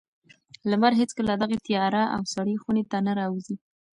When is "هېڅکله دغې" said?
1.01-1.57